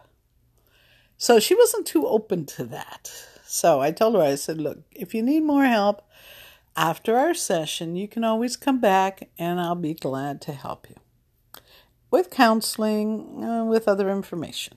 So 1.17 1.41
she 1.41 1.55
wasn't 1.55 1.87
too 1.87 2.07
open 2.07 2.45
to 2.47 2.65
that. 2.67 3.11
So 3.47 3.81
I 3.81 3.93
told 3.93 4.15
her, 4.15 4.21
I 4.21 4.35
said, 4.35 4.61
look, 4.61 4.81
if 4.91 5.15
you 5.15 5.23
need 5.23 5.43
more 5.43 5.65
help 5.65 6.03
after 6.77 7.17
our 7.17 7.33
session, 7.33 7.97
you 7.97 8.09
can 8.09 8.25
always 8.25 8.59
come 8.59 8.79
back 8.79 9.31
and 9.39 9.59
I'll 9.59 9.75
be 9.75 9.95
glad 9.95 10.43
to 10.43 10.53
help 10.53 10.87
you 10.91 10.97
with 12.11 12.29
counseling, 12.29 13.43
uh, 13.43 13.65
with 13.65 13.89
other 13.89 14.11
information. 14.11 14.77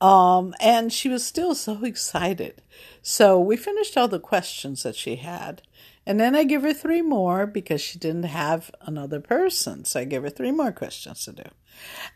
Um, 0.00 0.54
and 0.60 0.92
she 0.92 1.08
was 1.08 1.24
still 1.24 1.54
so 1.54 1.78
excited. 1.84 2.62
So 3.02 3.40
we 3.40 3.56
finished 3.56 3.96
all 3.96 4.08
the 4.08 4.20
questions 4.20 4.82
that 4.82 4.96
she 4.96 5.16
had. 5.16 5.62
And 6.06 6.20
then 6.20 6.36
I 6.36 6.44
give 6.44 6.62
her 6.62 6.72
three 6.72 7.02
more 7.02 7.46
because 7.46 7.80
she 7.80 7.98
didn't 7.98 8.24
have 8.24 8.70
another 8.80 9.20
person. 9.20 9.84
So 9.84 10.00
I 10.00 10.04
gave 10.04 10.22
her 10.22 10.30
three 10.30 10.52
more 10.52 10.70
questions 10.70 11.24
to 11.24 11.32
do. 11.32 11.42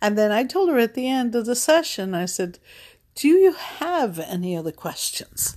And 0.01 0.17
then 0.17 0.31
I 0.31 0.45
told 0.45 0.71
her 0.71 0.79
at 0.79 0.95
the 0.95 1.09
end 1.09 1.35
of 1.35 1.45
the 1.45 1.57
session, 1.57 2.15
I 2.15 2.27
said, 2.27 2.61
Do 3.17 3.29
you 3.29 3.53
have 3.53 4.21
any 4.21 4.57
other 4.57 4.73
questions? 4.73 5.57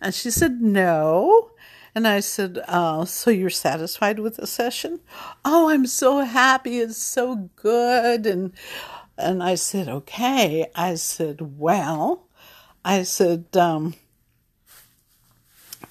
And 0.00 0.14
she 0.14 0.30
said, 0.30 0.62
No. 0.62 1.50
And 1.94 2.08
I 2.08 2.20
said, 2.20 2.60
uh, 2.66 3.04
So 3.04 3.30
you're 3.30 3.50
satisfied 3.50 4.18
with 4.18 4.36
the 4.36 4.46
session? 4.46 5.00
Oh, 5.44 5.68
I'm 5.68 5.86
so 5.86 6.20
happy. 6.20 6.78
It's 6.78 6.96
so 6.96 7.50
good. 7.56 8.26
And 8.26 8.52
and 9.16 9.42
I 9.42 9.54
said, 9.54 9.88
okay. 9.88 10.66
I 10.74 10.94
said, 10.94 11.58
well, 11.58 12.26
I 12.84 13.02
said, 13.02 13.56
um, 13.56 13.94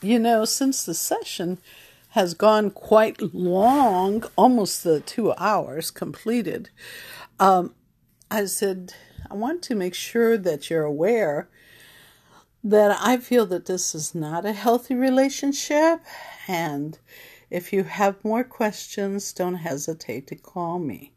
you 0.02 0.20
know, 0.20 0.46
since 0.46 0.84
the 0.84 0.94
session 0.94 1.60
has 2.10 2.34
gone 2.34 2.70
quite 2.70 3.22
long, 3.34 4.24
almost 4.36 4.84
the 4.84 5.00
two 5.00 5.34
hours 5.34 5.90
completed, 5.90 6.70
um, 7.40 7.74
I 8.30 8.46
said, 8.46 8.94
I 9.30 9.36
want 9.36 9.64
to 9.64 9.76
make 9.76 9.96
sure 9.96 10.38
that 10.38 10.70
you're 10.70 10.84
aware 10.84 11.50
that 12.64 12.98
I 13.02 13.18
feel 13.18 13.46
that 13.48 13.66
this 13.66 13.94
is 13.94 14.16
not 14.16 14.46
a 14.46 14.54
healthy 14.54 14.96
relationship. 14.96 16.02
And 16.48 16.98
if 17.50 17.74
you 17.74 17.84
have 17.84 18.24
more 18.24 18.44
questions, 18.44 19.34
don't 19.34 19.56
hesitate 19.56 20.28
to 20.28 20.36
call 20.36 20.80
me. 20.80 21.14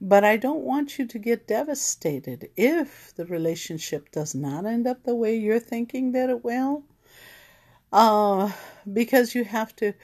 But 0.00 0.24
I 0.24 0.36
don't 0.36 0.62
want 0.62 0.98
you 0.98 1.06
to 1.06 1.18
get 1.18 1.48
devastated. 1.48 2.50
If 2.56 3.12
the 3.16 3.26
relationship 3.26 4.10
does 4.12 4.34
not 4.34 4.64
end 4.64 4.86
up 4.86 5.02
the 5.02 5.14
way 5.14 5.36
you're 5.36 5.58
thinking 5.58 6.12
that 6.12 6.30
it 6.30 6.44
will. 6.44 6.84
Uh, 7.92 8.52
because 8.90 9.34
you 9.34 9.44
have 9.44 9.74
to 9.76 9.94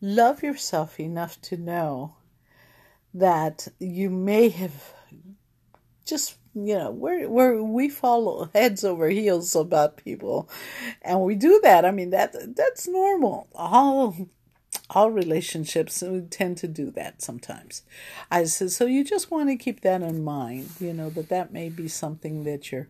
love 0.00 0.42
yourself 0.42 1.00
enough 1.00 1.40
to 1.42 1.56
know 1.56 2.16
that 3.14 3.68
you 3.78 4.10
may 4.10 4.48
have 4.48 4.92
just 6.04 6.36
you 6.54 6.76
know 6.76 6.90
we're, 6.90 7.28
we're 7.28 7.62
we 7.62 7.88
follow 7.88 8.50
heads 8.54 8.84
over 8.84 9.08
heels 9.08 9.54
about 9.54 9.96
people. 9.96 10.48
And 11.02 11.22
we 11.22 11.34
do 11.34 11.60
that. 11.62 11.84
I 11.84 11.90
mean 11.90 12.10
that 12.10 12.34
that's 12.56 12.88
normal. 12.88 13.48
All 13.54 14.16
all 14.90 15.10
relationships 15.10 16.02
tend 16.30 16.56
to 16.58 16.68
do 16.68 16.90
that 16.92 17.20
sometimes. 17.20 17.82
I 18.30 18.44
said, 18.44 18.70
so 18.70 18.86
you 18.86 19.04
just 19.04 19.30
want 19.30 19.48
to 19.50 19.56
keep 19.56 19.82
that 19.82 20.02
in 20.02 20.24
mind, 20.24 20.70
you 20.80 20.94
know, 20.94 21.10
that 21.10 21.28
that 21.28 21.52
may 21.52 21.68
be 21.68 21.88
something 21.88 22.44
that 22.44 22.72
you're 22.72 22.88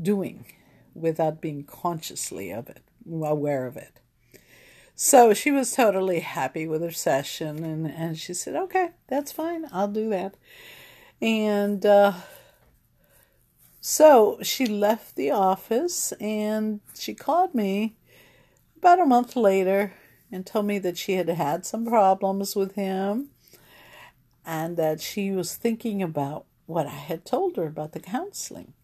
doing 0.00 0.46
without 0.94 1.40
being 1.40 1.64
consciously 1.64 2.50
of 2.50 2.68
it, 2.68 2.82
aware 3.10 3.66
of 3.66 3.76
it. 3.76 4.00
So 4.94 5.32
she 5.32 5.50
was 5.50 5.72
totally 5.72 6.20
happy 6.20 6.66
with 6.66 6.82
her 6.82 6.90
session, 6.90 7.62
and, 7.62 7.86
and 7.86 8.18
she 8.18 8.34
said, 8.34 8.56
okay, 8.56 8.90
that's 9.06 9.30
fine, 9.30 9.66
I'll 9.70 9.86
do 9.86 10.08
that. 10.10 10.34
And 11.20 11.84
uh, 11.84 12.14
so 13.80 14.38
she 14.42 14.66
left 14.66 15.14
the 15.14 15.30
office 15.30 16.12
and 16.20 16.80
she 16.94 17.14
called 17.14 17.54
me 17.54 17.96
about 18.76 19.00
a 19.00 19.06
month 19.06 19.36
later 19.36 19.92
and 20.30 20.44
told 20.44 20.66
me 20.66 20.78
that 20.78 20.98
she 20.98 21.14
had 21.14 21.28
had 21.28 21.64
some 21.64 21.86
problems 21.86 22.54
with 22.54 22.74
him 22.74 23.30
and 24.44 24.76
that 24.76 25.00
she 25.00 25.30
was 25.30 25.56
thinking 25.56 26.02
about 26.02 26.46
what 26.66 26.86
I 26.86 26.90
had 26.90 27.24
told 27.24 27.56
her 27.56 27.66
about 27.66 27.92
the 27.92 28.00
counseling. 28.00 28.74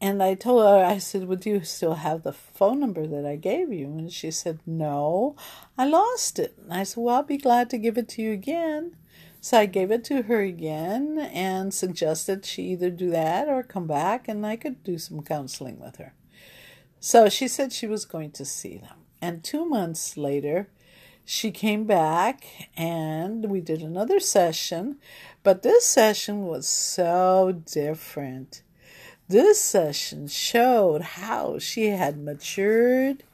And 0.00 0.22
I 0.22 0.34
told 0.34 0.62
her, 0.62 0.84
I 0.84 0.98
said, 0.98 1.26
Would 1.26 1.46
you 1.46 1.64
still 1.64 1.94
have 1.94 2.22
the 2.22 2.32
phone 2.32 2.80
number 2.80 3.06
that 3.06 3.24
I 3.24 3.36
gave 3.36 3.72
you? 3.72 3.86
And 3.86 4.12
she 4.12 4.30
said, 4.30 4.60
No, 4.66 5.36
I 5.78 5.86
lost 5.86 6.38
it. 6.38 6.54
And 6.62 6.72
I 6.72 6.82
said, 6.82 7.02
Well, 7.02 7.16
I'll 7.16 7.22
be 7.22 7.38
glad 7.38 7.70
to 7.70 7.78
give 7.78 7.96
it 7.96 8.08
to 8.10 8.22
you 8.22 8.32
again. 8.32 8.96
So 9.40 9.58
I 9.58 9.66
gave 9.66 9.90
it 9.90 10.04
to 10.04 10.22
her 10.22 10.40
again 10.40 11.18
and 11.32 11.72
suggested 11.72 12.44
she 12.44 12.64
either 12.72 12.90
do 12.90 13.10
that 13.10 13.48
or 13.48 13.62
come 13.62 13.86
back 13.86 14.28
and 14.28 14.44
I 14.44 14.56
could 14.56 14.82
do 14.82 14.98
some 14.98 15.22
counseling 15.22 15.78
with 15.78 15.96
her. 15.96 16.14
So 16.98 17.28
she 17.28 17.46
said 17.46 17.72
she 17.72 17.86
was 17.86 18.04
going 18.04 18.32
to 18.32 18.44
see 18.44 18.76
them. 18.78 19.05
And 19.26 19.42
two 19.42 19.64
months 19.64 20.16
later, 20.16 20.68
she 21.24 21.50
came 21.50 21.82
back 21.82 22.44
and 22.76 23.50
we 23.50 23.60
did 23.60 23.82
another 23.82 24.20
session. 24.20 24.98
But 25.42 25.64
this 25.64 25.84
session 25.84 26.46
was 26.46 26.68
so 26.68 27.60
different. 27.66 28.62
This 29.26 29.60
session 29.60 30.28
showed 30.28 31.02
how 31.02 31.58
she 31.58 31.88
had 31.88 32.16
matured 32.22 33.24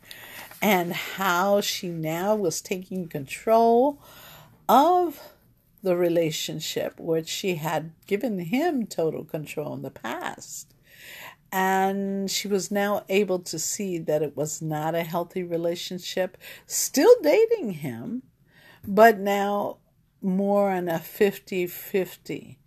and 0.63 0.95
how 0.95 1.61
she 1.61 1.89
now 1.89 2.37
was 2.37 2.63
taking 2.63 3.07
control 3.07 3.99
of 4.71 5.21
the 5.83 5.95
relationship, 5.95 6.99
which 6.99 7.29
she 7.29 7.57
had 7.57 7.91
given 8.07 8.39
him 8.39 8.87
total 8.87 9.25
control 9.25 9.75
in 9.75 9.83
the 9.83 9.91
past. 9.91 10.72
And 11.53 12.31
she 12.31 12.49
was 12.49 12.71
now 12.71 13.05
able 13.11 13.39
to 13.41 13.59
see 13.59 13.99
that 13.99 14.23
it 14.23 14.37
was 14.37 14.63
not 14.63 14.95
a 14.95 15.03
healthy 15.03 15.43
relationship, 15.43 16.39
still 16.67 17.15
dating 17.23 17.73
him, 17.75 18.23
but 18.87 19.19
now 19.19 19.77
more 20.23 20.71
on 20.71 20.89
a 20.89 20.99
50 20.99 21.67
50 21.67 22.59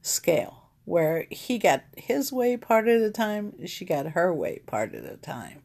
scale 0.00 0.62
where 0.84 1.26
he 1.30 1.58
got 1.58 1.84
his 1.96 2.32
way 2.32 2.56
part 2.56 2.88
of 2.88 3.00
the 3.00 3.10
time, 3.10 3.66
she 3.66 3.84
got 3.84 4.06
her 4.06 4.34
way 4.34 4.60
part 4.66 4.94
of 4.94 5.04
the 5.04 5.16
time. 5.16 5.62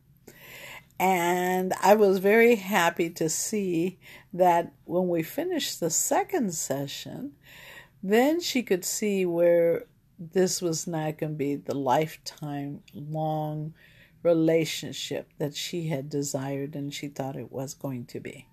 And 0.99 1.73
I 1.81 1.95
was 1.95 2.17
very 2.17 2.55
happy 2.55 3.09
to 3.11 3.29
see 3.29 3.99
that 4.33 4.73
when 4.85 5.07
we 5.07 5.23
finished 5.23 5.79
the 5.79 5.89
second 5.89 6.53
session, 6.53 7.33
then 8.01 8.41
she 8.41 8.63
could 8.63 8.83
see 8.83 9.25
where 9.25 9.85
this 10.19 10.61
was 10.61 10.87
not 10.87 11.17
going 11.17 11.33
to 11.33 11.37
be 11.37 11.55
the 11.55 11.75
lifetime 11.75 12.81
long 12.93 13.73
relationship 14.23 15.29
that 15.37 15.55
she 15.55 15.87
had 15.87 16.09
desired 16.09 16.75
and 16.75 16.93
she 16.93 17.07
thought 17.07 17.35
it 17.35 17.51
was 17.51 17.73
going 17.73 18.05
to 18.05 18.19
be. 18.19 18.47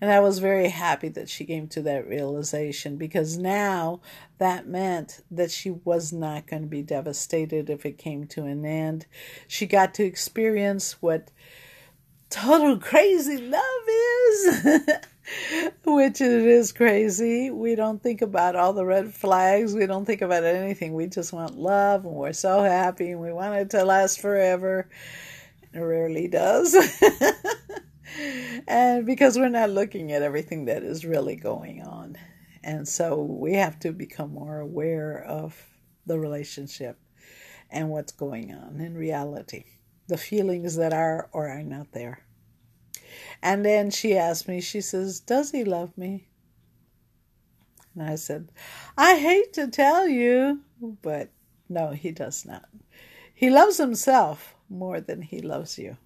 And 0.00 0.10
I 0.10 0.20
was 0.20 0.38
very 0.38 0.68
happy 0.68 1.08
that 1.08 1.28
she 1.28 1.44
came 1.44 1.66
to 1.68 1.82
that 1.82 2.06
realization 2.06 2.96
because 2.96 3.36
now 3.36 4.00
that 4.38 4.68
meant 4.68 5.22
that 5.30 5.50
she 5.50 5.70
was 5.70 6.12
not 6.12 6.46
going 6.46 6.62
to 6.62 6.68
be 6.68 6.82
devastated 6.82 7.68
if 7.68 7.84
it 7.84 7.98
came 7.98 8.26
to 8.28 8.44
an 8.44 8.64
end. 8.64 9.06
She 9.48 9.66
got 9.66 9.94
to 9.94 10.04
experience 10.04 11.02
what 11.02 11.32
total 12.30 12.78
crazy 12.78 13.38
love 13.38 13.62
is. 13.88 14.80
Which 15.84 16.20
it 16.20 16.30
is 16.30 16.72
crazy. 16.72 17.50
We 17.50 17.74
don't 17.74 18.02
think 18.02 18.22
about 18.22 18.56
all 18.56 18.72
the 18.72 18.84
red 18.84 19.14
flags. 19.14 19.74
We 19.74 19.86
don't 19.86 20.04
think 20.04 20.22
about 20.22 20.44
anything. 20.44 20.94
We 20.94 21.06
just 21.06 21.32
want 21.32 21.56
love 21.56 22.04
and 22.04 22.14
we're 22.14 22.32
so 22.32 22.62
happy 22.62 23.10
and 23.10 23.20
we 23.20 23.32
want 23.32 23.54
it 23.54 23.70
to 23.70 23.84
last 23.84 24.20
forever. 24.20 24.88
It 25.72 25.80
rarely 25.80 26.28
does. 26.28 26.74
and 28.68 29.06
because 29.06 29.38
we're 29.38 29.48
not 29.48 29.70
looking 29.70 30.12
at 30.12 30.22
everything 30.22 30.66
that 30.66 30.82
is 30.82 31.04
really 31.04 31.36
going 31.36 31.82
on. 31.82 32.16
And 32.62 32.86
so 32.86 33.22
we 33.22 33.54
have 33.54 33.78
to 33.80 33.92
become 33.92 34.32
more 34.32 34.60
aware 34.60 35.22
of 35.22 35.56
the 36.06 36.18
relationship 36.18 36.98
and 37.70 37.88
what's 37.88 38.12
going 38.12 38.52
on 38.54 38.80
in 38.80 38.94
reality, 38.94 39.64
the 40.06 40.16
feelings 40.16 40.76
that 40.76 40.92
are 40.92 41.28
or 41.32 41.48
are 41.48 41.62
not 41.62 41.92
there. 41.92 42.23
And 43.42 43.64
then 43.64 43.90
she 43.90 44.16
asked 44.16 44.48
me, 44.48 44.60
she 44.60 44.80
says, 44.80 45.20
Does 45.20 45.50
he 45.50 45.64
love 45.64 45.96
me? 45.96 46.28
And 47.94 48.08
I 48.08 48.16
said, 48.16 48.50
I 48.96 49.18
hate 49.18 49.52
to 49.54 49.68
tell 49.68 50.08
you, 50.08 50.60
but 50.80 51.30
no, 51.68 51.90
he 51.90 52.10
does 52.10 52.44
not. 52.44 52.68
He 53.34 53.50
loves 53.50 53.78
himself 53.78 54.54
more 54.68 55.00
than 55.00 55.22
he 55.22 55.40
loves 55.40 55.78
you. 55.78 55.96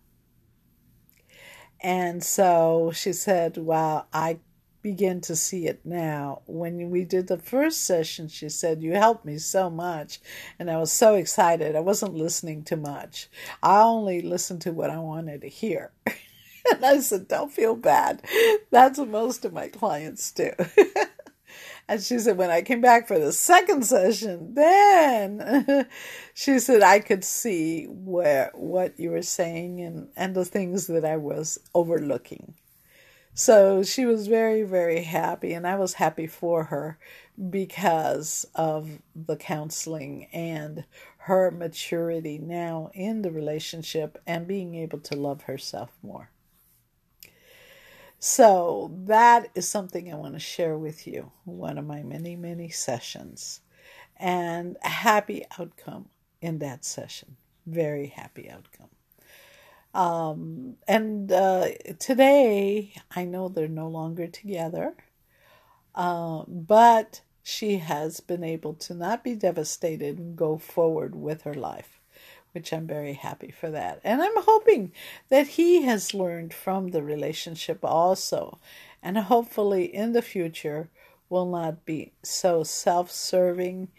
And 1.81 2.23
so 2.23 2.93
she 2.95 3.13
said, 3.13 3.57
Well, 3.57 4.07
I 4.13 4.39
begin 4.83 5.21
to 5.21 5.37
see 5.37 5.67
it 5.67 5.85
now. 5.85 6.43
When 6.47 6.91
we 6.91 7.05
did 7.05 7.29
the 7.29 7.39
first 7.39 7.85
session, 7.85 8.29
she 8.29 8.49
said, 8.49 8.83
You 8.83 8.95
helped 8.95 9.25
me 9.25 9.39
so 9.39 9.71
much. 9.71 10.21
And 10.59 10.71
I 10.71 10.79
was 10.79 10.93
so 10.93 11.15
excited. 11.15 11.77
I 11.77 11.81
wasn't 11.81 12.15
listening 12.15 12.65
to 12.65 12.77
much, 12.77 13.29
I 13.63 13.83
only 13.83 14.21
listened 14.23 14.63
to 14.63 14.73
what 14.73 14.91
I 14.91 14.99
wanted 14.99 15.43
to 15.43 15.49
hear. 15.49 15.93
and 16.73 16.85
I 16.85 17.01
said, 17.01 17.29
Don't 17.29 17.53
feel 17.53 17.77
bad. 17.77 18.23
That's 18.71 18.99
what 18.99 19.09
most 19.09 19.45
of 19.45 19.53
my 19.53 19.69
clients 19.69 20.31
do. 20.33 20.51
And 21.89 22.03
she 22.03 22.19
said, 22.19 22.37
when 22.37 22.51
I 22.51 22.61
came 22.61 22.83
back 22.83 23.09
for 23.09 23.19
the 23.19 23.33
second 23.33 23.87
session, 23.87 24.53
then 24.55 25.89
she 26.35 26.59
said 26.59 26.83
I 26.83 27.01
could 27.01 27.25
see 27.25 27.87
where 27.87 28.51
what 28.55 29.01
you 29.01 29.11
were 29.11 29.23
saying 29.23 29.81
and, 29.81 30.09
and 30.15 30.35
the 30.35 30.45
things 30.45 30.87
that 30.89 31.07
I 31.07 31.17
was 31.17 31.59
overlooking. 31.75 32.55
So 33.33 33.83
she 33.83 34.05
was 34.05 34.27
very, 34.27 34.65
very 34.65 35.05
happy, 35.05 35.55
and 35.55 35.67
I 35.67 35.77
was 35.77 35.95
happy 35.95 36.27
for 36.27 36.65
her 36.65 36.99
because 37.51 38.45
of 38.55 38.99
the 39.15 39.37
counseling 39.37 40.27
and 40.33 40.85
her 41.19 41.51
maturity 41.51 42.37
now 42.39 42.91
in 42.95 43.23
the 43.23 43.31
relationship 43.31 44.21
and 44.27 44.49
being 44.49 44.75
able 44.75 44.99
to 44.99 45.17
love 45.17 45.43
herself 45.43 45.97
more. 46.03 46.31
So 48.19 48.91
that 49.05 49.49
is 49.55 49.69
something 49.69 50.13
I 50.13 50.17
want 50.17 50.35
to 50.35 50.41
share 50.41 50.77
with 50.77 51.07
you. 51.07 51.31
One 51.45 51.79
of 51.79 51.87
my 51.87 52.03
many, 52.03 52.35
many 52.35 52.69
sessions. 52.69 53.61
And 54.17 54.77
a 54.85 54.89
happy 54.89 55.45
outcome 55.59 56.09
in 56.41 56.59
that 56.59 56.85
session. 56.85 57.37
Very 57.67 58.09
happy 58.09 58.51
outcome. 58.51 58.89
Um, 59.95 60.77
and 60.87 61.31
uh, 61.31 61.69
today, 61.99 62.95
I 63.15 63.25
know 63.25 63.49
they're 63.49 63.69
no 63.69 63.89
longer 63.89 64.27
together, 64.27 64.95
uh, 65.95 66.43
but 66.47 67.21
she 67.43 67.79
has 67.79 68.21
been 68.21 68.45
able 68.45 68.75
to 68.75 68.95
not 68.95 69.25
be 69.25 69.35
devastated 69.35 70.19
and 70.19 70.37
go 70.37 70.59
forward 70.59 71.15
with 71.15 71.43
her 71.43 71.55
life 71.55 71.98
which 72.59 72.73
I'm 72.73 72.89
very 72.89 73.13
happy 73.13 73.53
for 73.53 73.71
that. 73.71 74.01
And 74.03 74.21
I'm 74.21 74.43
hoping 74.43 74.91
that 75.29 75.47
he 75.47 75.83
has 75.83 76.13
learned 76.13 76.53
from 76.53 76.89
the 76.89 77.05
relationship 77.05 77.85
also, 77.85 78.59
and 79.01 79.17
hopefully 79.17 79.85
in 79.85 80.11
the 80.11 80.23
future 80.23 80.91
will 81.29 81.47
not 81.47 81.85
be 81.85 82.15
so 82.25 82.65
self 82.65 83.13
serving 83.13 83.91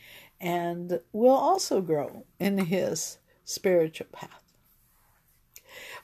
and 0.42 1.00
will 1.14 1.38
also 1.38 1.80
grow 1.80 2.26
in 2.38 2.58
his 2.58 3.20
spiritual 3.46 4.08
path. 4.12 4.44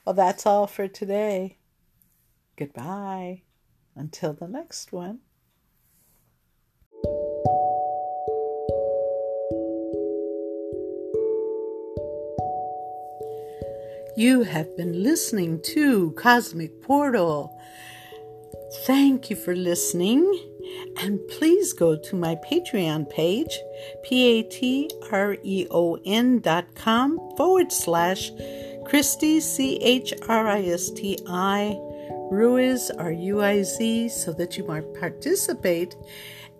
Well, 0.06 0.14
that's 0.14 0.46
all 0.46 0.66
for 0.66 0.88
today. 0.88 1.58
Goodbye. 2.56 3.42
Until 3.94 4.32
the 4.32 4.48
next 4.48 4.92
one. 4.92 5.18
You 14.18 14.44
have 14.44 14.74
been 14.78 15.02
listening 15.02 15.60
to 15.74 16.12
Cosmic 16.12 16.80
Portal. 16.80 17.54
Thank 18.86 19.28
you 19.28 19.36
for 19.36 19.54
listening. 19.54 20.24
And 21.02 21.20
please 21.28 21.74
go 21.74 21.98
to 21.98 22.16
my 22.16 22.36
Patreon 22.50 23.10
page, 23.10 23.58
P 24.02 24.38
A 24.38 24.42
T 24.44 24.90
R 25.12 25.36
E 25.42 25.66
O 25.70 25.98
N 26.06 26.38
dot 26.38 26.74
com 26.74 27.18
forward 27.36 27.70
slash 27.70 28.30
Christy, 28.86 29.38
C 29.38 29.76
H 29.82 30.14
R 30.30 30.48
I 30.48 30.62
S 30.62 30.90
T 30.90 31.18
I, 31.28 31.76
Ruiz, 32.30 32.90
R 32.90 33.12
U 33.12 33.42
I 33.42 33.62
Z, 33.64 34.08
so 34.08 34.32
that 34.32 34.56
you 34.56 34.64
might 34.66 34.94
participate 34.94 35.94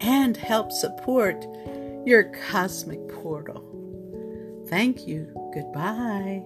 and 0.01 0.37
help 0.37 0.73
support 0.73 1.43
your 2.05 2.25
cosmic 2.51 3.09
portal. 3.09 3.65
Thank 4.69 5.07
you. 5.07 5.33
Goodbye. 5.55 6.45